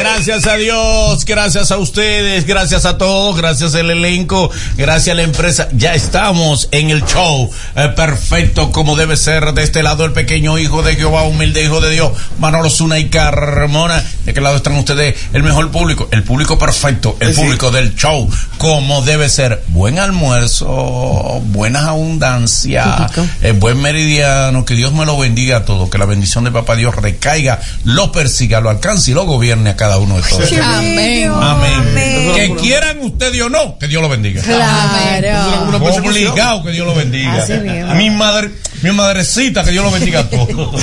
[0.00, 5.24] Gracias a Dios, gracias a ustedes, gracias a todos, gracias al elenco, gracias a la
[5.24, 5.68] empresa.
[5.72, 10.58] Ya estamos en el show eh, perfecto como debe ser de este lado el pequeño
[10.58, 14.02] hijo de Jehová, humilde hijo de Dios, Manolo Zuna y Carmona.
[14.24, 18.26] De qué lado están ustedes, el mejor público, el público perfecto, el público del show
[18.56, 19.62] como debe ser.
[19.68, 23.12] Buen almuerzo, buenas abundancias,
[23.42, 26.76] eh, buen meridiano, que Dios me lo bendiga a todos, que la bendición de Papá
[26.76, 30.52] Dios recaiga, lo persiga, lo alcance y lo gobierne a cada uno de todos.
[30.52, 31.30] Amén.
[31.32, 32.32] Amén.
[32.34, 34.42] Que quieran ustedes o no, que Dios lo bendiga.
[34.42, 35.76] Claro.
[35.78, 37.42] Obligado que Dios lo bendiga.
[37.42, 37.94] Así mismo.
[37.94, 38.50] Mi madre,
[38.82, 40.82] mi madrecita, que Dios lo bendiga a todos.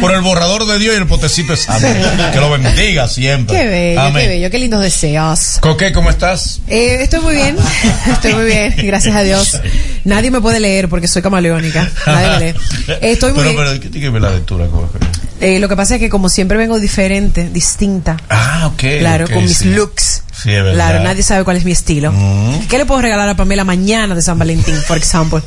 [0.00, 1.94] Por el borrador de Dios y el potecito de sangre.
[2.32, 3.56] Que lo bendiga siempre.
[3.56, 4.22] Qué bello, Amén.
[4.22, 5.58] qué bello, qué lindos deseos.
[5.60, 6.60] Coque, ¿cómo estás?
[6.68, 7.56] Eh, estoy muy bien,
[8.10, 9.60] estoy muy bien, gracias a Dios.
[10.04, 11.90] Nadie me puede leer porque soy camaleónica.
[12.06, 12.58] Nadie me lee.
[13.00, 13.64] Estoy muy pero, bien.
[13.66, 14.98] pero, ¿qué tiene que ver la lectura, Coque?
[15.40, 18.16] Eh, lo que pasa es que como siempre vengo diferente, distinta.
[18.28, 18.98] Ah, ok.
[19.00, 19.74] Claro, con mis sí.
[19.74, 20.22] looks.
[20.42, 20.74] Sí, es verdad.
[20.74, 22.12] Claro, nadie sabe cuál es mi estilo.
[22.12, 22.66] Mm.
[22.68, 25.42] ¿Qué le puedo regalar a Pamela mañana de San Valentín, por ejemplo?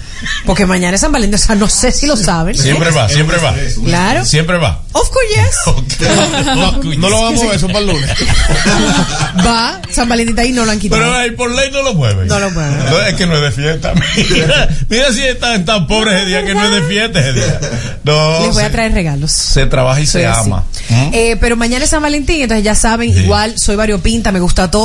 [0.46, 2.56] Porque mañana es San Valentín, o sea, no sé si lo saben.
[2.58, 3.54] Siempre va, siempre va.
[3.86, 4.26] Claro.
[4.26, 4.82] Siempre va.
[4.94, 6.00] Of course, yes.
[6.46, 8.10] No, No lo vamos a ver, eso para el lunes.
[9.46, 11.02] Va, San Valentín ahí no lo han quitado.
[11.02, 12.28] Pero ahí por ley no lo mueven.
[12.28, 12.78] No lo mueven.
[12.90, 13.94] No, es que no es de fiesta.
[14.30, 17.60] Mira, mira si están tan pobres ese día que no es de fiesta ese día.
[18.04, 19.32] No, Les voy a traer regalos.
[19.32, 20.64] Se trabaja y Soy se ama.
[20.90, 21.10] ¿Mm?
[21.14, 23.20] Eh, pero mañana es San Valentín, entonces ya saben, Sí.
[23.22, 24.79] igual soy variopinta, me gusta todo,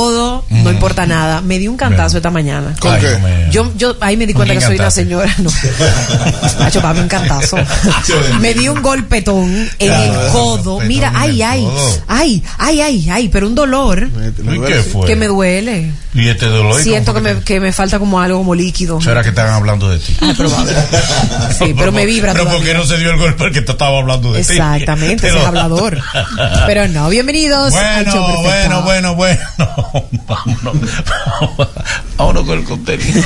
[0.49, 1.41] no importa nada.
[1.41, 2.75] Me di un cantazo esta mañana.
[2.79, 3.47] ¿Con Ay, qué?
[3.51, 5.33] Yo, yo ahí me di ¿Con cuenta que soy una señora.
[5.39, 5.49] No.
[6.59, 7.57] Nacho, papi, un cantazo.
[8.39, 10.79] me di un golpetón en Claro, el codo.
[10.81, 11.67] Mira, ay, ay,
[12.07, 14.09] ay, ay, ay, ay, pero un dolor
[14.39, 15.07] ¿Y qué fue?
[15.07, 15.91] que me duele.
[16.13, 16.81] ¿Y este dolor?
[16.81, 19.01] Siento que ¿Cómo me, que me falta como algo como líquido.
[19.01, 20.15] ¿Será que estaban hablando de ti?
[20.21, 20.73] Ah, probable.
[21.57, 22.65] Sí, pero me vibra Pero todavía.
[22.65, 24.51] ¿por qué no se dio el golpe porque te estaba hablando de ti?
[24.53, 25.99] Exactamente, es hablador.
[26.65, 29.41] Pero no, bienvenidos Bueno, bueno, bueno, bueno.
[30.27, 30.77] Vámonos,
[32.17, 33.23] vámonos con el contenido.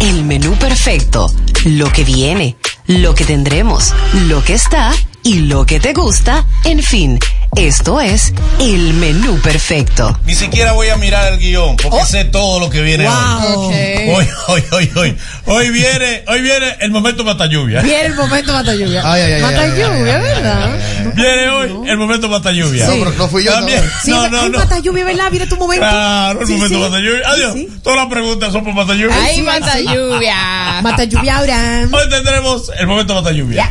[0.00, 1.32] El menú perfecto,
[1.64, 2.56] lo que viene,
[2.86, 3.92] lo que tendremos,
[4.26, 4.92] lo que está
[5.28, 7.18] y lo que te gusta, en fin,
[7.54, 10.18] esto es el menú perfecto.
[10.24, 13.68] Ni siquiera voy a mirar el guion porque sé todo lo que viene Wow.
[13.68, 13.74] hoy.
[14.08, 15.16] Hoy, hoy, hoy, hoy.
[15.44, 17.82] Hoy viene, hoy viene el momento mata lluvia.
[17.82, 19.02] Viene el momento mata lluvia.
[19.04, 21.12] Ay, ay, ay, mata ay, ay, lluvia, ay, ¿verdad?
[21.14, 22.86] Viene hoy el momento mata lluvia.
[22.86, 23.52] No, pero no fui yo.
[23.52, 23.90] También, no.
[24.02, 24.58] Sí, no, ay, no, no.
[24.60, 25.30] mata lluvia, ¿verdad?
[25.30, 25.86] Viene tu momento.
[25.86, 26.80] Claro, el Sí, momento sí.
[26.82, 27.28] mata lluvia.
[27.28, 27.52] Adiós.
[27.52, 29.14] Sí, Todas las preguntas son por mata lluvia.
[29.22, 30.80] Ay, mata lluvia.
[30.82, 31.82] Mata lluvia ahora.
[31.92, 33.70] Hoy tendremos el momento mata lluvia.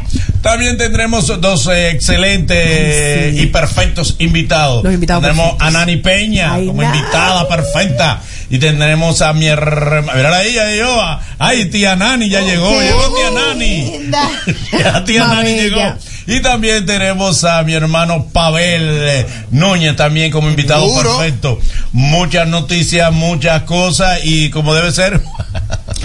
[0.50, 3.42] También tendremos dos eh, excelentes Ay, sí.
[3.44, 4.84] y perfectos invitados.
[4.84, 5.68] Los invitados tendremos perfectos.
[5.68, 8.22] a Nani Peña Ay, como invitada perfecta.
[8.50, 10.38] Y tendremos a mi hermana.
[10.38, 11.02] Ahí, ahí yo.
[11.02, 12.70] a- Ay, tía Nani ya llegó.
[12.80, 13.92] qué Llegó tía Nani.
[13.92, 14.30] linda.
[14.72, 15.82] Ya tía Nani llegó.
[16.28, 21.18] Y también tenemos a mi hermano Pavel eh, Núñez también como invitado Duro.
[21.18, 21.60] perfecto.
[21.92, 25.22] Muchas noticias, muchas cosas y como debe ser.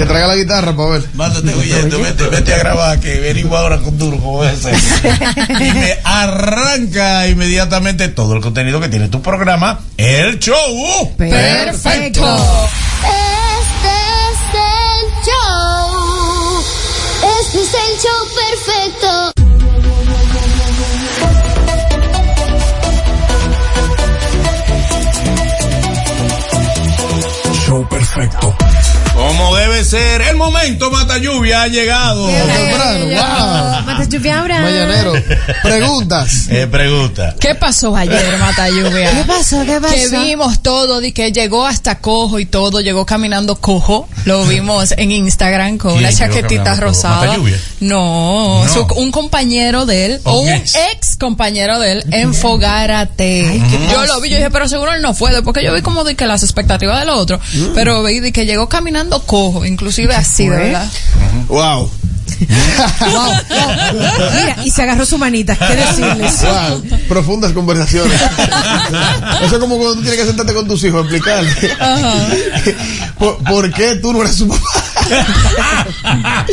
[0.03, 1.05] Que traiga la guitarra para ver.
[1.15, 4.73] Mándate oyendo, vete, vete a grabar que venimos ahora con duro como ese.
[4.73, 11.15] y me arranca inmediatamente todo el contenido que tiene tu programa, el show.
[11.17, 12.37] Perfecto.
[13.05, 13.95] Este
[14.27, 16.65] es el show.
[17.41, 19.33] Este es el show perfecto.
[27.53, 28.62] Show Perfecto.
[29.15, 32.27] Como debe ser, el momento mata lluvia ha llegado.
[32.27, 33.83] Temprano, wow.
[33.85, 34.61] Mata lluvia ahora.
[34.63, 35.13] Mañanero.
[35.63, 36.33] Preguntas.
[36.53, 37.35] Eh, pregunta.
[37.41, 39.11] ¿Qué pasó ayer, Mata Lluvia?
[39.11, 39.65] ¿Qué pasó?
[39.65, 39.95] ¿Qué pasó?
[39.95, 44.07] Que vimos todo, de que llegó hasta cojo y todo, llegó caminando cojo.
[44.27, 47.21] Lo vimos en Instagram con ¿Quién una chaquetita rosada.
[47.27, 47.57] ¿Mata Lluvia?
[47.81, 48.73] No, No.
[48.73, 53.63] su- un compañero de él, o un ex compañero de él, en Fogárate.
[53.91, 56.15] yo lo vi, yo dije, pero seguro él no fue, porque yo vi como de
[56.17, 57.67] que las expectativas del otro, Mm.
[57.75, 60.89] pero vi de que llegó caminando cojo, inclusive así, verdad.
[61.49, 61.91] Wow.
[62.43, 64.31] Wow, wow.
[64.35, 65.57] Mira, y se agarró su manita.
[65.57, 66.43] ¿Qué decirles?
[66.43, 68.21] Wow, profundas conversaciones.
[69.43, 71.51] Eso es como cuando tú tienes que sentarte con tus hijos a explicarle.
[73.19, 76.47] ¿Por, por qué tú no eres su papá?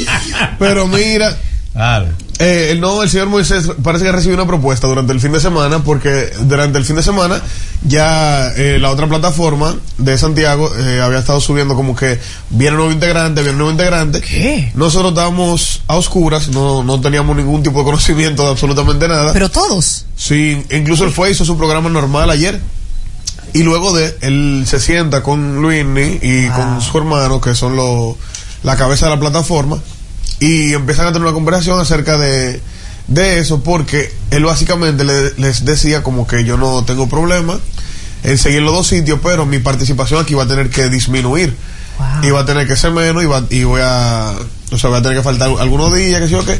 [0.59, 1.35] Pero mira,
[1.79, 2.09] Dale.
[2.39, 5.81] eh, no, el señor Moisés parece que recibió una propuesta durante el fin de semana,
[5.81, 7.41] porque durante el fin de semana
[7.83, 12.91] ya eh, la otra plataforma de Santiago eh, había estado subiendo como que viene nuevo
[12.91, 14.19] integrante, viene nuevo integrante.
[14.19, 14.73] ¿Qué?
[14.75, 19.31] Nosotros estábamos a oscuras, no, no teníamos ningún tipo de conocimiento de absolutamente nada.
[19.31, 20.05] Pero todos.
[20.17, 22.59] Sí, incluso él fue, hizo su programa normal ayer.
[23.53, 28.17] Y luego de, él se sienta con Luini y con su hermano, que son los,
[28.63, 29.79] la cabeza de la plataforma,
[30.39, 32.61] y empiezan a tener una conversación acerca de,
[33.07, 37.59] de eso, porque él básicamente le- les decía como que yo no tengo problema
[38.23, 41.55] en seguir los dos sitios, pero mi participación aquí va a tener que disminuir.
[41.97, 42.23] Wow.
[42.23, 44.33] Y va a tener que ser menos y, va, y voy a,
[44.71, 46.59] o sea, voy a tener que faltar algunos días, que sé yo qué.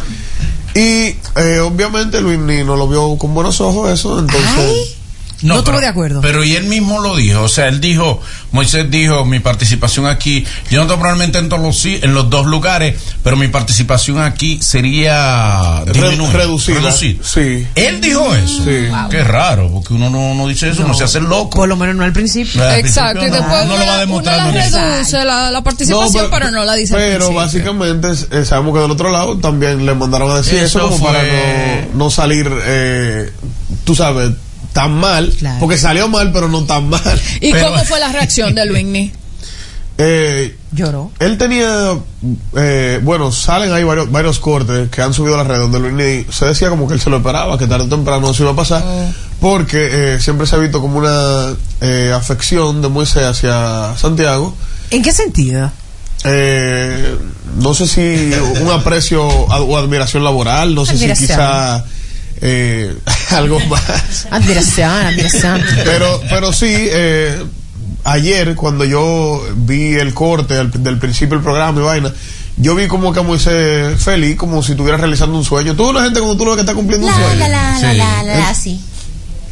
[0.76, 4.50] Y eh, obviamente Luini no lo vio con buenos ojos eso, entonces...
[4.58, 4.96] Ay.
[5.42, 6.22] No estuvo de acuerdo.
[6.22, 8.22] Pero y él mismo lo dijo, o sea, él dijo,
[8.52, 12.46] Moisés dijo, mi participación aquí, yo no estoy probablemente en todos los, en los dos
[12.46, 16.80] lugares, pero mi participación aquí sería disminuir, reducida.
[16.80, 17.20] reducir.
[17.24, 17.66] Sí.
[17.76, 18.64] Él dijo eso.
[18.66, 18.88] Sí.
[19.10, 21.58] Qué raro, porque uno no, no dice eso, no, se hace loco.
[21.58, 22.64] Por lo menos no al principio.
[22.64, 24.52] Al Exacto, y después no, no lo va uno, uno demostrando.
[24.60, 26.94] la reduce la, la participación, pero, no la dice.
[26.96, 27.40] al Pero principio.
[27.42, 31.06] básicamente eh, sabemos que del otro lado también le mandaron a decir eso, Eso como
[31.06, 33.32] para fue- no, no salir, eh,
[33.84, 34.32] tú sabes,
[34.74, 35.34] tan mal.
[35.38, 35.60] Claro.
[35.60, 37.02] Porque salió mal, pero no tan mal.
[37.42, 39.12] ¿Y pero- cómo fue la reacción de Luigny?
[40.02, 41.12] Eh, Lloró.
[41.20, 41.92] él tenía,
[42.56, 46.26] eh, bueno, salen ahí varios, varios cortes que han subido a la red donde Luis
[46.34, 48.56] se decía como que él se lo esperaba, que tarde o temprano se iba a
[48.56, 48.82] pasar,
[49.42, 54.56] porque eh, siempre se ha visto como una eh, afección de Moisés hacia Santiago.
[54.90, 55.70] ¿En qué sentido?
[56.24, 57.18] Eh,
[57.58, 61.28] no sé si un aprecio o admiración laboral, no sé Admiración.
[61.28, 61.84] si quizá
[62.42, 62.96] eh,
[63.32, 64.28] algo más.
[64.32, 65.62] Admiración, admiración.
[65.84, 67.44] Pero, pero sí, eh,
[68.04, 72.14] ayer cuando yo vi el corte al- del principio del programa y vaina,
[72.58, 75.76] yo vi como que Moisés feliz, como si estuviera realizando un sueño.
[75.76, 77.30] Tú una gente cuando tú lo ves que está cumpliendo un sueño.
[77.80, 77.98] Sí.
[78.36, 78.82] la, sí.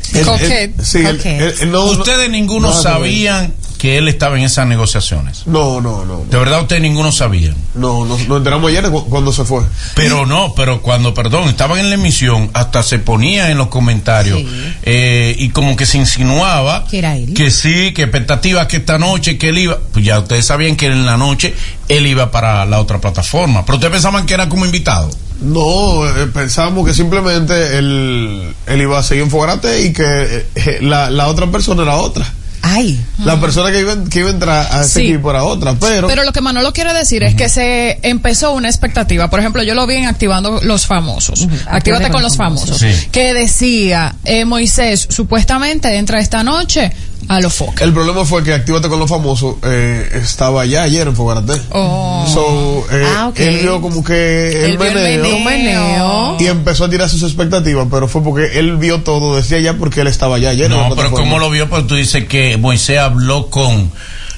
[0.01, 1.41] Sí, él- Coquette.
[1.41, 5.43] él- él no- Ustedes ninguno no, no, sabían que él estaba en esas negociaciones.
[5.45, 6.25] No, no, no.
[6.29, 7.55] De verdad, ustedes ninguno sabían.
[7.75, 9.63] No, nos, nos enteramos ayer cu- cuando se fue.
[9.95, 14.39] Pero no, pero cuando, perdón, estaban en la emisión, hasta se ponía en los comentarios
[14.39, 14.47] Sí.
[14.83, 17.33] eh, y como que se insinuaba Que era él.
[17.33, 20.87] que sí, que expectativas que esta noche, que él iba, pues ya ustedes sabían que
[20.87, 21.53] en la noche
[21.87, 25.09] él iba para la otra plataforma, pero ustedes pensaban que era como invitado.
[25.39, 30.45] No, eh, pensamos que simplemente él, él iba a seguir en Fogarate y que eh,
[30.55, 32.25] eh, la, la otra persona era otra.
[32.61, 32.99] Ay.
[33.23, 35.07] La persona que iba, que iba a entrar a ese Sí.
[35.07, 38.67] equipo era otra, pero, Pero lo que Manolo quiere decir es que se empezó una
[38.67, 39.29] expectativa.
[39.29, 41.47] Por ejemplo, yo lo vi en Activando los Famosos.
[41.67, 42.77] Actívate con los famosos.
[42.77, 42.87] Sí.
[43.11, 46.91] Que decía, eh, Moisés supuestamente entra esta noche
[47.29, 47.83] a los foca.
[47.83, 51.61] el problema fue que Actívate con los famosos eh, estaba ya ayer en Fogarate.
[51.71, 52.25] Oh.
[52.33, 53.39] So, eh, Ah, ok.
[53.39, 55.35] él vio como que el Él vio el meneo, meneo.
[55.37, 56.37] Un meneo.
[56.39, 60.01] y empezó a tirar sus expectativas, pero fue porque él vio todo desde allá porque
[60.01, 60.69] él estaba ya ayer.
[60.69, 61.11] No, pero.
[61.11, 61.69] ¿cómo lo vio?
[61.69, 63.91] Pero tú dices que Moisés habló con,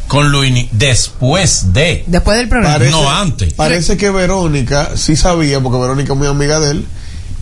[0.07, 2.03] con Luini después de.
[2.07, 2.75] Después del programa.
[2.75, 3.53] Parece, No, antes.
[3.53, 6.85] Parece que Verónica sí sabía, porque Verónica es muy amiga de él,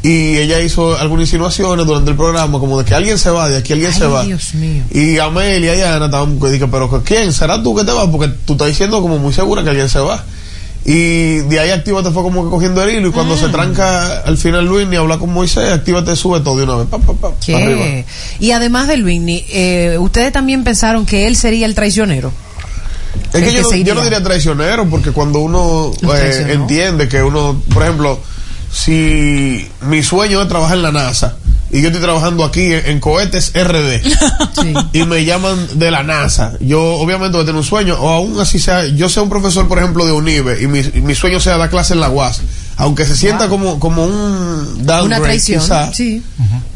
[0.03, 3.57] y ella hizo algunas insinuaciones durante el programa, como de que alguien se va, de
[3.57, 4.23] aquí alguien Ay, se va.
[4.23, 4.83] Dios mío.
[4.91, 7.33] Y Amelia y Ana estaban, que dije, pero ¿quién?
[7.33, 8.07] ¿Será tú que te vas?
[8.07, 10.23] Porque tú estás diciendo como muy segura que alguien se va.
[10.85, 13.37] Y de ahí Actívate fue como que cogiendo el hilo, y cuando Ah.
[13.37, 16.87] se tranca al final Luis ni habla con Moisés, Actívate sube todo de una vez,
[16.87, 17.85] pa, pa, pa, arriba.
[18.39, 22.31] Y además de Luigny, eh, ¿ustedes también pensaron que él sería el traicionero?
[23.29, 24.03] Es El que que yo, no- yo no iría.
[24.03, 28.19] diría traicionero, porque cuando uno eh, entiende que uno, por ejemplo,
[28.81, 31.35] si mi sueño es trabajar en la NASA
[31.71, 34.01] y yo estoy trabajando aquí en, en cohetes RD
[34.61, 34.73] Sí.
[34.93, 38.39] y me llaman de la NASA, yo obviamente voy a tener un sueño, o aún
[38.39, 41.39] así sea, yo sea un profesor, por ejemplo, de UNIBE y mi, y mi sueño
[41.41, 42.41] sea dar clase en la UAS,
[42.77, 45.61] aunque se sienta como, como un downgrade, Una traición.
[45.61, 46.23] quizá, Sí.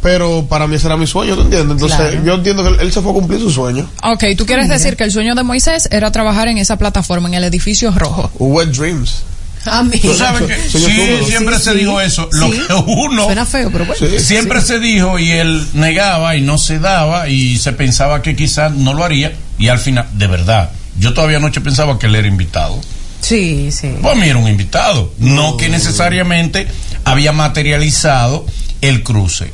[0.02, 1.72] pero para mí será mi sueño, ¿tú entiendes?
[1.72, 2.24] Entonces Claro.
[2.26, 3.88] yo entiendo que él, él se fue a cumplir su sueño.
[4.04, 7.36] Ok, tú quieres decir que el sueño de Moisés era trabajar en esa plataforma, en
[7.36, 8.30] el edificio rojo.
[8.40, 9.24] Wet Dreams.
[9.66, 10.02] Ah, mira.
[10.02, 10.80] Tú sabes que sí,
[11.28, 11.78] siempre Sí, se sí.
[11.80, 12.28] dijo eso.
[12.32, 12.60] Lo Sí.
[12.68, 14.08] que uno Suena feo, pero bueno.
[14.08, 14.20] Sí.
[14.20, 18.72] siempre se dijo y él negaba y no se daba y se pensaba que quizás
[18.74, 22.28] no lo haría y al final, de verdad, yo todavía anoche pensaba que él era
[22.28, 22.80] invitado.
[23.22, 23.94] Sí, sí.
[24.02, 26.68] Pues mí era un invitado, no que necesariamente
[27.06, 28.48] había materializado
[28.82, 29.54] el cruce.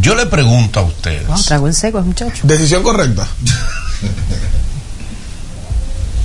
[0.00, 2.40] Yo le pregunto a ustedes, Wow, trago en seco, muchacho.
[2.44, 3.28] Decisión correcta.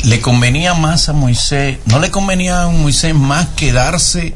[0.03, 4.35] ¿le convenía más a Moisés, no le convenía a Moisés más quedarse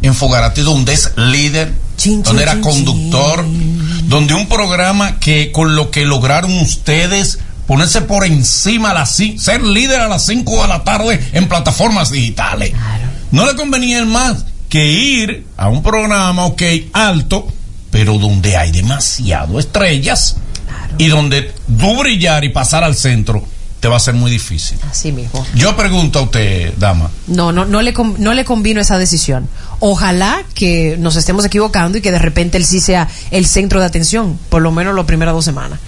[0.00, 3.44] en Fogarate donde es líder, Chin, donde chin, era chin, conductor,
[4.04, 9.62] donde un programa que con lo que lograron ustedes ponerse por encima a las ser
[9.62, 12.72] líder a las 5 de la tarde en plataformas digitales.
[13.30, 17.46] No le convenía más que ir a un programa, ok, alto,
[17.90, 20.36] pero donde hay demasiado estrellas
[20.98, 23.44] y donde tú brillar y pasar al centro
[23.82, 24.78] te va a ser muy difícil.
[24.88, 25.44] Así mismo.
[25.56, 29.48] Yo pregunto a usted, dama, No, no, no le, no le convino esa decisión.
[29.80, 33.86] Ojalá que nos estemos equivocando y que de repente él sí sea el centro de
[33.86, 35.80] atención, por lo menos las primeras dos semanas.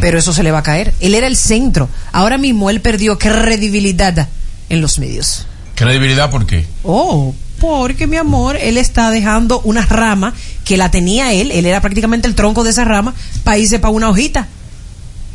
[0.00, 0.94] Pero eso se le va a caer.
[1.00, 1.88] Él era el centro.
[2.12, 4.28] Ahora mismo él perdió credibilidad
[4.68, 5.44] en los medios.
[5.74, 6.64] credibilidad, ¿por qué?
[6.84, 10.32] Oh, porque mi amor, él está dejando una rama
[10.64, 13.90] que la tenía él, él era prácticamente el tronco de esa rama, para irse para
[13.92, 14.46] una hojita.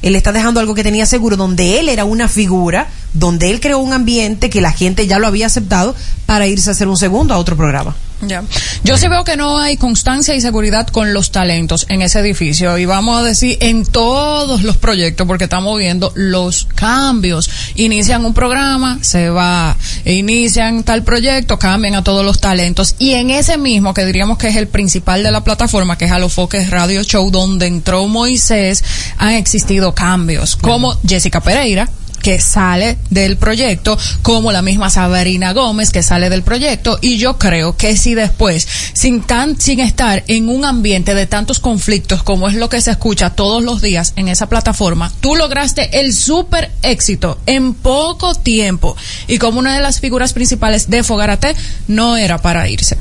[0.08, 3.80] Él está dejando algo que tenía seguro, donde él era una figura, donde él creó
[3.80, 5.96] un ambiente que la gente ya lo había aceptado
[6.26, 7.96] para irse a hacer un segundo a otro programa.
[8.22, 8.44] Ya.
[8.84, 12.78] Yo sí veo que no hay constancia y seguridad con los talentos en ese edificio
[12.78, 17.50] y vamos a decir en todos los proyectos porque estamos viendo los cambios.
[17.76, 23.12] Inician un programa, se va, e inician tal proyecto, cambian a todos los talentos y
[23.14, 26.70] en ese mismo que diríamos que es el principal de la plataforma, que es Alofoques
[26.70, 28.84] Radio Show, donde entró Moisés,
[29.18, 31.90] han existido cambios, como Jessica Pereira
[32.28, 37.38] que sale del proyecto, como la misma Sabrina Gómez que sale del proyecto, y yo
[37.38, 42.50] creo que si después, sin tan, sin estar en un ambiente de tantos conflictos como
[42.50, 46.70] es lo que se escucha todos los días en esa plataforma, tú lograste el súper
[46.82, 48.98] éxito en poco tiempo,
[49.30, 51.56] y como una de las figuras principales de Fogarate,
[51.88, 52.98] no era para irse.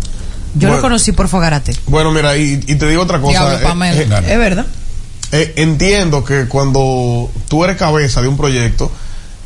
[0.54, 0.76] Yo Bueno.
[0.76, 1.74] lo conocí por Fogarate.
[1.88, 3.58] Bueno, mira, y, y te digo otra cosa.
[3.58, 4.32] Diablo, eh, eh.
[4.34, 4.66] Es verdad.
[5.32, 8.92] eh, entiendo que cuando tú eres cabeza de un proyecto,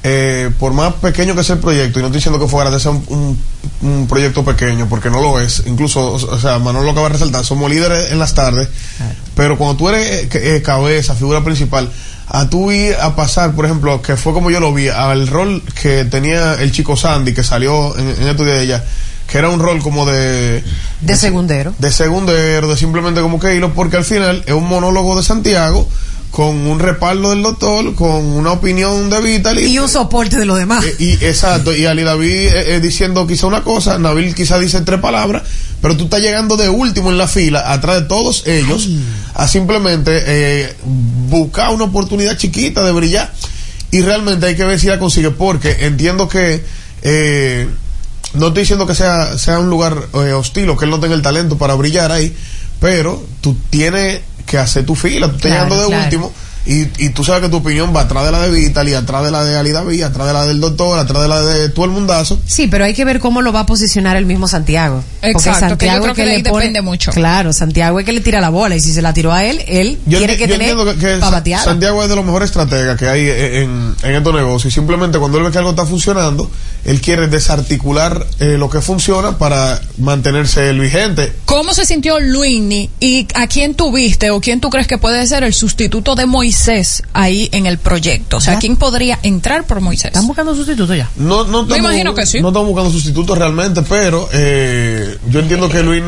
[0.02, 2.92] eh, por más pequeño que sea el proyecto, y no estoy diciendo que Fogarate sea
[2.92, 3.38] un, un-
[3.82, 7.44] un proyecto pequeño, porque no lo es, incluso, o sea, Manuel lo acaba de resaltar,
[7.44, 8.68] somos líderes en las tardes,
[9.34, 11.90] pero cuando tú eres eh, eh, cabeza, figura principal,
[12.28, 15.62] a tú ir a pasar, por ejemplo, que fue como yo lo vi, al rol
[15.82, 18.84] que tenía el chico Sandy, que salió en, en estos días de ella,
[19.26, 20.62] que era un rol como de...
[21.00, 21.74] De segundero.
[21.78, 25.88] de segundero, de simplemente como que hilo, porque al final es un monólogo de Santiago
[26.30, 29.66] con un respaldo del doctor, con una opinión de Vitaly.
[29.66, 30.84] Y un soporte de los demás.
[30.84, 34.80] Eh, y exacto, y Ali David eh, eh, diciendo quizá una cosa, Nabil quizá dice
[34.82, 35.42] tres palabras,
[35.82, 38.88] pero tú estás llegando de último en la fila, atrás de todos ellos,
[39.34, 40.76] a simplemente eh,
[41.28, 43.32] buscar una oportunidad chiquita de brillar.
[43.90, 46.62] Y realmente hay que ver si la consigue, porque entiendo que
[47.02, 47.68] eh,
[48.34, 51.22] no estoy diciendo que sea, sea un lugar hostil o que él no tenga el
[51.22, 52.32] talento para brillar ahí,
[52.78, 56.04] pero tú tienes que hacer tu fila, tú estás Claro, llegando de claro.
[56.04, 56.32] último.
[56.72, 59.24] Y, y tú sabes que tu opinión va atrás de la de Vital y atrás
[59.24, 61.84] de la de Ali David, atrás de la del doctor, atrás de la de todo
[61.84, 62.38] el mundazo.
[62.46, 65.02] Sí, pero hay que ver cómo lo va a posicionar el mismo Santiago.
[65.20, 67.10] Porque Exacto, que yo Santiago creo es que de ahí depende mucho.
[67.10, 69.60] Claro, Santiago es que le tira la bola y si se la tiró a él,
[69.66, 71.64] él tiene enti- que tener entiendo que, que para Sa- batear.
[71.64, 74.72] Santiago es de los mejores estrategas que hay en, en estos negocios.
[74.72, 76.48] Y simplemente cuando él ve que algo está funcionando,
[76.84, 81.32] él quiere desarticular eh, lo que funciona para mantenerse el vigente.
[81.46, 85.42] ¿Cómo se sintió Luini y a quién tuviste o quién tú crees que puede ser
[85.42, 86.59] el sustituto de Moisés
[87.12, 88.36] ahí en el proyecto?
[88.36, 88.58] O sea, Ya.
[88.60, 90.06] ¿quién podría entrar por Moisés?
[90.06, 91.08] Están buscando sustituto ya.
[91.16, 92.40] No, no estamos, imagino que sí.
[92.40, 96.02] No estamos buscando sustitutos realmente, pero eh, yo entiendo que Luis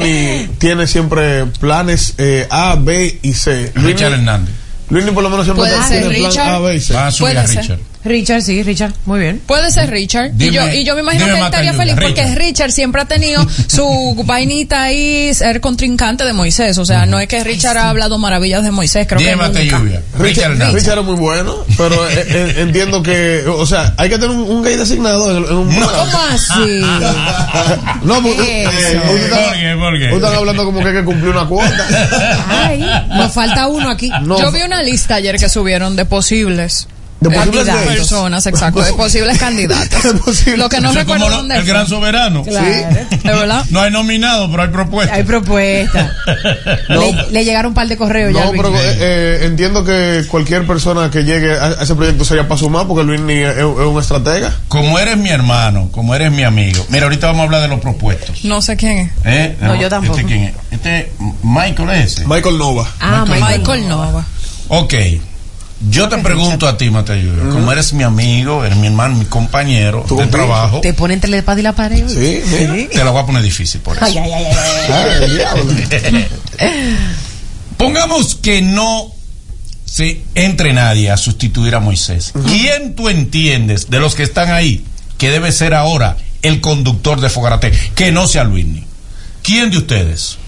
[0.59, 3.73] tiene siempre planes eh, A, B y C.
[3.75, 4.55] Richard Hernández.
[4.89, 6.49] Luisni por lo menos siempre Puede tiene ser plan Richard.
[6.55, 6.93] A, B y C.
[6.95, 7.81] Va a subir Puede a ser.
[8.05, 8.43] Richard.
[8.43, 9.41] Sí, Richard, muy bien.
[9.47, 10.29] Puede ser Richard.
[10.39, 12.39] y, Dime- yo, y yo me imagino que él estaría feliz porque Richard.
[12.39, 16.79] Richard siempre ha tenido su vainita ahí, ser contrincante de Moisés.
[16.79, 19.63] O sea, no es que Richard ha hablado maravillas de Moisés, creo que Dime nunca.
[19.63, 20.03] lluvia.
[20.19, 20.75] Richard Richard.
[20.75, 24.43] Richard es muy bueno, pero eh, eh, entiendo que, o sea, hay que tener un,
[24.51, 26.81] un gay designado en, en un ¿Cómo así?
[28.03, 28.99] No, porque ¿Qué eh, es eso?
[28.99, 29.77] ustedes están- ¿Por qué?
[29.79, 30.05] ¿Por qué?
[30.05, 31.87] ustedes están hablando como que hay que cumplir una cuota.
[32.49, 34.11] Ay, nos falta uno aquí.
[34.23, 36.89] No, Yo vi una lista ayer que subieron de posibles.
[37.31, 40.03] De personas, exacto, de posibles candidatos.
[40.15, 41.71] De posibles- Lo que no recuerdo dónde el fue.
[41.73, 42.43] gran soberano.
[42.45, 42.67] Claro.
[42.67, 43.65] ¿De verdad?
[43.71, 45.17] No hay nominado, pero hay propuestas.
[45.17, 46.13] Hay propuesta.
[46.89, 48.45] le, le llegaron un par de correos ya.
[48.45, 48.63] No, Luis.
[48.63, 52.87] pero eh, eh, entiendo que cualquier persona que llegue a, ese proyecto sería para sumar,
[52.87, 54.53] porque Luis ni es, es un estratega.
[54.69, 56.85] Como eres mi hermano, como eres mi amigo.
[56.89, 58.45] Mira, ahorita vamos a hablar de los propuestos.
[58.45, 59.11] No sé quién es.
[59.25, 59.57] ¿Eh?
[59.61, 60.19] No, yo tampoco.
[60.19, 60.55] ¿Este quién es?
[60.71, 61.13] Este
[61.43, 62.27] Michael es ese.
[62.27, 62.87] Michael Nova.
[63.01, 64.25] ah, Michael Michael Nova.
[64.69, 64.95] Ok.
[65.91, 70.05] Yo te pregunto a ti, Mateo, como eres mi amigo, eres mi hermano, mi compañero
[70.07, 72.05] Tu de trabajo, Te pone entre la espada y la pared.
[72.09, 72.89] Sí, mira.
[72.89, 74.05] te la voy a poner difícil por eso.
[74.05, 74.45] Ay, ay, ay,
[74.89, 75.41] ay,
[76.11, 76.29] ay.
[77.77, 79.13] Pongamos que no
[79.85, 82.33] se entre nadie a sustituir a Moisés.
[82.47, 84.85] ¿Quién tú entiendes de los que están ahí
[85.19, 87.73] que debe ser ahora el conductor de Fogarate?
[87.95, 88.85] Que no sea Luisni.
[89.43, 90.39] ¿Quién de ustedes?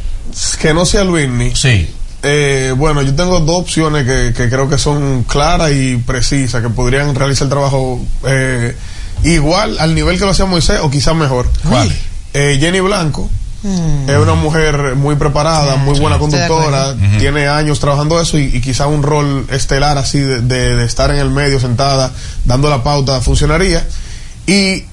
[0.61, 1.55] Que no sea Luisni.
[1.55, 1.89] Sí.
[2.25, 6.71] Eh, bueno, yo tengo dos opciones que, que creo que son claras y precisas, que
[6.71, 8.75] podrían realizar el trabajo eh,
[9.25, 11.49] igual al nivel que lo hacía Moisés o quizás mejor.
[11.69, 11.93] ¿Cuál?
[12.33, 13.29] Eh, Jenny Blanco
[14.09, 18.87] es una mujer muy preparada, muy buena conductora, tiene años trabajando eso y, y quizá
[18.87, 22.11] un rol estelar así de, de- de estar en el medio sentada,
[22.45, 23.83] dando la pauta, funcionaría.
[24.47, 24.85] Y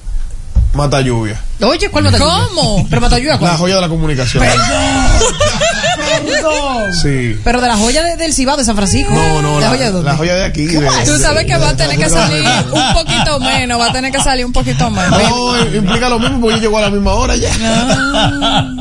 [0.72, 2.32] Mata Lluvia, Oye, ¿cuál Matayuya?
[2.48, 2.86] ¿Cómo?
[2.88, 3.56] Pero Matayuya, la ¿cuál?
[3.58, 4.42] joya de la comunicación.
[5.96, 6.92] Perdón.
[7.02, 7.38] Sí.
[7.44, 9.12] Pero de la joya de- del Cibao de San Francisco.
[9.12, 10.10] No, no, ¿La la, joya de dónde?
[10.10, 10.66] la joya de aquí.
[10.66, 14.12] de- Tú sabes que va a tener que salir un poquito menos, va a tener
[14.12, 15.22] que salir un poquito menos.
[15.30, 17.50] No, implica lo mismo porque yo llego a la misma hora ya.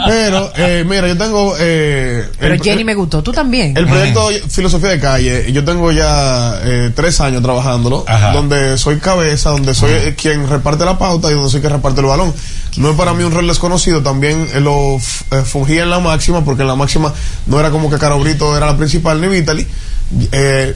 [0.08, 1.56] Pero, eh, mira, yo tengo.
[1.60, 3.76] Eh, Pero el- Jenny me gustó, tú también.
[3.78, 8.32] El proyecto Filosofía de Calle, yo tengo ya eh, tres años trabajándolo, Ajá.
[8.34, 12.08] donde soy cabeza, donde soy quien reparte la pauta y donde soy quien reparte el
[12.08, 12.34] balón.
[12.78, 14.96] No es para mí un rol desconocido, también lo
[15.32, 17.01] eh, fungía en la máxima, porque en la máxima
[17.46, 19.66] no era como que Caro Brito era la principal ni Vitali.
[20.32, 20.76] Eh,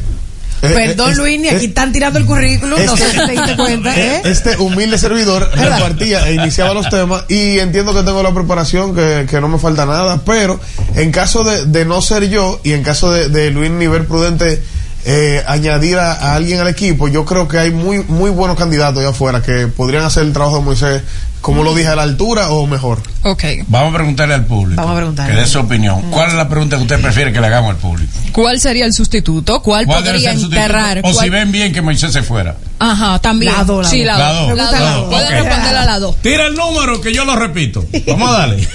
[0.62, 3.96] eh, Perdón, Luis, ni aquí están tirando el currículum, no sé si te diste cuenta,
[4.00, 4.22] ¿eh?
[4.26, 9.28] este humilde servidor repartía e iniciaba los temas y entiendo que tengo la preparación, que,
[9.30, 10.60] que no me falta nada, pero
[10.96, 14.64] en caso de, de no ser yo y en caso de, de Luis Nivel Prudente
[15.04, 19.00] eh, añadir a, a alguien al equipo, yo creo que hay muy muy buenos candidatos
[19.00, 21.02] allá afuera que podrían hacer el trabajo de Moisés,
[21.46, 23.04] como lo dije, a la altura o mejor.
[23.22, 23.44] Ok.
[23.68, 24.82] Vamos a preguntarle al público.
[24.82, 25.36] Vamos a preguntarle.
[25.36, 26.02] Que dé su opinión.
[26.10, 28.12] ¿Cuál es la pregunta que usted prefiere que le hagamos al público?
[28.32, 29.62] ¿Cuál sería el sustituto?
[29.62, 31.02] ¿Cuál, ¿Cuál podría enterrar?
[31.04, 32.56] O si ¿Cuál- ven bien que Moisés se fuera.
[32.80, 33.54] Ajá, también.
[33.54, 34.48] La dos, la sí, la dos.
[34.50, 34.58] dos.
[34.58, 34.80] La dos.
[35.02, 35.06] dos.
[35.14, 36.16] Pueden responder a la dos.
[36.24, 37.86] Tira el número que yo lo repito.
[38.08, 38.68] Vamos a darle.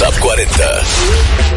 [0.00, 0.54] Top 40.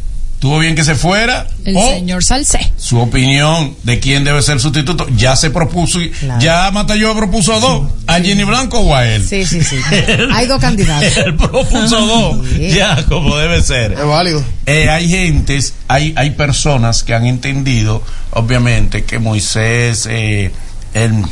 [0.44, 1.48] Tuvo bien que se fuera.
[1.64, 2.74] El o señor Salcé.
[2.76, 6.02] su opinión de quién debe ser el sustituto ya se propuso.
[6.02, 6.42] y Claro.
[6.42, 7.90] Ya Matayo propuso a dos.
[8.08, 9.26] ¿A Jenny Blanco o a él?
[9.26, 9.78] Sí, sí, sí.
[10.34, 11.16] Hay dos candidatos.
[11.26, 12.46] Él propuso dos.
[12.58, 12.72] Sí.
[12.72, 13.94] Ya, como debe ser.
[13.94, 14.44] Es válido.
[14.66, 20.52] Eh, hay gentes, hay, hay personas que han entendido, obviamente, que Moisés, eh,
[20.94, 21.24] él,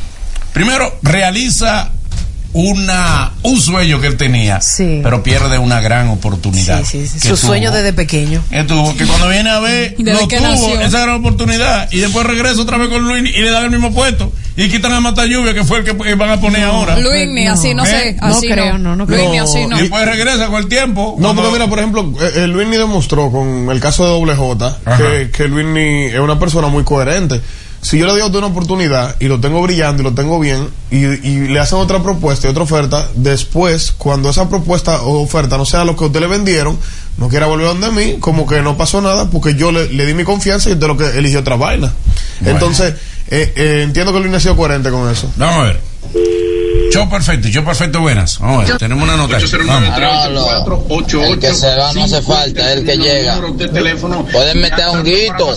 [0.54, 1.92] primero, realiza
[2.54, 5.00] una un sueño que él tenía, Sí.
[5.04, 6.84] pero pierde una gran oportunidad.
[6.84, 8.44] Sí, sí, Su sueño desde pequeño.
[8.50, 10.82] Que tuvo, que cuando viene a ver, Desde no tuvo nació.
[10.82, 13.94] esa gran oportunidad y después regresa otra vez con Luis y le dan el mismo
[13.94, 17.00] puesto y quitan a Mata Lluvia, que fue el que eh, van a poner ahora.
[17.00, 17.54] Luis, ni No.
[17.54, 17.88] así no ¿Eh?
[17.88, 18.14] sé.
[18.22, 19.32] No Así creo, no, no Luis, creo.
[19.32, 19.78] ni así no.
[19.78, 21.16] Y después regresa con el tiempo.
[21.18, 24.36] No, Cuando- porque mira, por ejemplo, eh, eh, Luisni demostró con el caso de Doble
[24.36, 27.40] J que, que Luisni es una persona muy coherente.
[27.82, 30.40] Si yo le doy a usted una oportunidad y lo tengo brillando y lo tengo
[30.40, 35.22] bien y, y le hacen otra propuesta y otra oferta, después, cuando esa propuesta o
[35.22, 36.78] oferta no sea lo que a usted le vendieron,
[37.18, 40.14] no quiera volver donde mí, como que no pasó nada porque yo le, le di
[40.14, 41.92] mi confianza y usted lo que eligió otra vaina.
[42.40, 42.58] Bueno.
[42.60, 42.94] Entonces,
[43.28, 45.32] eh, eh, entiendo que Luisni ha sido coherente con eso.
[45.38, 45.91] Vamos a ver.
[46.92, 48.38] Show perfecto, show perfecto, buenas.
[48.40, 49.38] Vamos a ver, tenemos una nota.
[49.66, 49.90] Vamos.
[49.98, 50.48] Manolo,
[51.24, 53.40] el que se va no hace falta, el que llega.
[54.32, 55.56] Pueden meter a Honguito.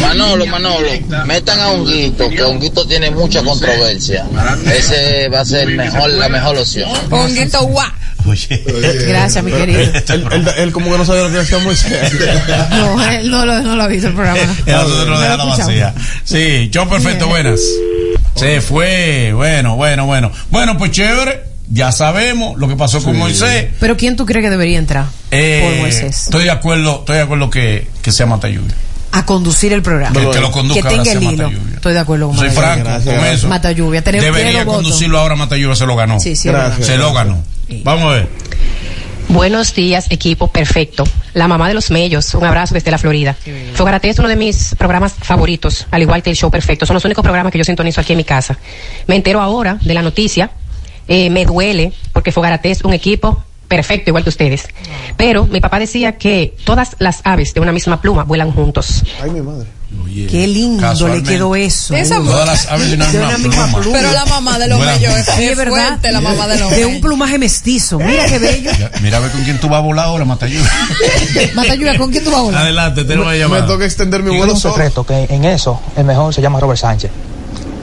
[0.00, 0.88] Manolo, Manolo,
[1.26, 4.26] metan a Honguito, que Honguito tiene mucha controversia.
[4.74, 6.90] Ese va a ser mejor, la mejor opción.
[7.10, 7.92] Honguito guá.
[8.26, 8.62] Oye.
[9.08, 9.80] Gracias, mi querido.
[9.80, 12.12] Él, él- él como que no sabía lo que decía Moisés.
[12.70, 14.40] No, él no lo, no lo ha visto el programa.
[14.66, 15.66] No lo dejamos escuchamos.
[15.66, 15.94] vacía.
[16.24, 17.60] Sí, show perfecto, buenas.
[18.34, 20.30] Se fue, bueno, bueno, bueno.
[20.50, 23.68] Bueno, pues chévere, ya sabemos lo que pasó con Moisés.
[23.80, 26.24] Pero ¿quién tú crees que debería entrar Eh, por Moisés?
[26.24, 28.70] Estoy de acuerdo, estoy de acuerdo que, que sea Matayubi.
[29.12, 30.18] A conducir el programa.
[30.18, 31.50] Que, que lo conduzca Que tenga sea el hilo.
[31.74, 33.48] Estoy de acuerdo con Soy franco Gracias, con eso.
[33.48, 34.02] Mata lluvia.
[34.02, 34.82] Tiene- tiene Debería los votos.
[34.84, 36.20] conducirlo ahora Matayubi, se lo ganó.
[36.20, 36.86] Sí, sí, es Gracias.
[36.86, 37.42] Se lo ganó.
[37.82, 38.28] Vamos a ver.
[39.32, 41.04] Buenos días, equipo perfecto.
[41.34, 43.36] La mamá de los mellos, un abrazo desde la Florida.
[43.74, 46.84] Fogarate es uno de mis programas favoritos, al igual que el show perfecto.
[46.84, 48.58] Son los únicos programas que yo sintonizo aquí en mi casa.
[49.06, 50.50] Me entero ahora de la noticia,
[51.06, 54.64] eh, me duele, porque Fogarate es un equipo perfecto, igual que ustedes.
[55.16, 59.02] Pero mi papá decía que todas las aves de una misma pluma vuelan juntos.
[59.22, 59.66] Ay, mi madre.
[60.28, 61.94] Qué lindo le quedó eso.
[61.94, 63.80] Esa Todas las aves de una De misma una misma pluma.
[63.80, 63.98] pluma.
[63.98, 64.92] Pero la mamá de los Bueno.
[64.92, 65.72] mellos es, Sí, es verdad.
[65.88, 67.98] fuerte, la mamá de los De un plumaje mestizo.
[67.98, 68.70] Mira qué bello.
[68.78, 70.64] Ya, Mira a ver con quién tú vas a volar ahora, Matayubi.
[71.54, 72.62] Mata lluvia, ¿con quién tú vas a volar?
[72.62, 73.66] Adelante, tenemos una Me llamada.
[73.66, 77.10] toca extender mi vuelo un secreto que en eso el mejor se llama Robert Sánchez.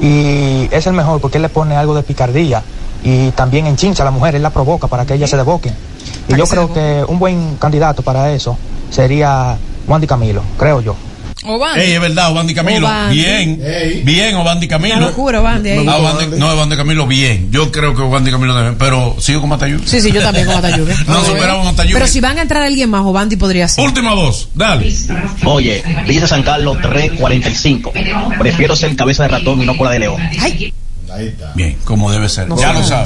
[0.02, 2.62] Y es el mejor porque él le pone algo de picardía
[3.04, 5.72] y también enchincha a la mujer, él la provoca para que ella se deboque.
[6.30, 8.58] Y yo creo que un buen candidato para eso
[8.90, 9.58] sería
[9.88, 10.96] Juan Di Camilo, creo yo.
[11.46, 11.80] Obandi.
[11.80, 12.88] Ey, es verdad, Obandi Camilo.
[12.88, 13.16] Obandi.
[13.16, 13.62] Bien.
[14.04, 14.98] Bien, Obandi Camilo.
[14.98, 15.86] Una locura, Obandi, ahí.
[15.88, 17.50] Ah, Obandi- no, Obandi Camilo, bien.
[17.52, 19.88] Yo creo que Obandi Camilo debe, pero sigo con Matayubi.
[19.88, 20.92] Sí, sí, yo también con Matayubi.
[21.08, 21.94] No superamos a Matayubi.
[21.94, 23.86] Pero si van a entrar alguien más, Obandi podría ser.
[23.86, 24.92] Última voz, dale.
[25.46, 27.94] Oye, dice San Carlos 345.
[28.40, 30.22] Prefiero ser cabeza de ratón y no cola de león.
[30.42, 30.74] Ay,
[31.56, 32.48] Bien, como debe ser.
[32.48, 32.90] No ya lo sabes.